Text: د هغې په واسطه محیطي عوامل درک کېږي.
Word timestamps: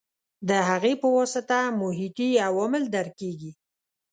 د 0.49 0.51
هغې 0.69 0.93
په 1.01 1.07
واسطه 1.17 1.59
محیطي 1.81 2.29
عوامل 2.47 2.83
درک 2.95 3.13
کېږي. 3.21 3.51